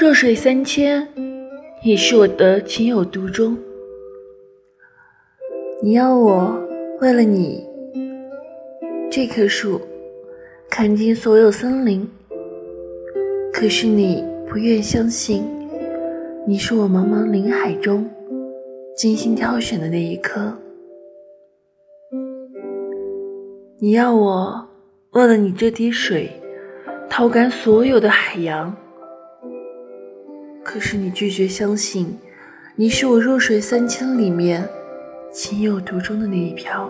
[0.00, 1.06] 弱水三千，
[1.84, 3.54] 你是我的情有独钟。
[5.82, 6.58] 你要我
[7.02, 7.62] 为了你
[9.10, 9.78] 这棵树
[10.70, 12.08] 砍尽所有森林，
[13.52, 15.44] 可是你不愿相信，
[16.46, 18.08] 你是我茫茫林海中
[18.96, 20.56] 精心挑选的那一棵。
[23.78, 24.66] 你要我
[25.10, 26.30] 为了你这滴水
[27.10, 28.74] 掏干所有的海洋，
[30.72, 32.16] 可是你拒绝相信，
[32.76, 34.68] 你是我弱水三千里面。
[35.32, 36.88] 情有独钟的那一瓢。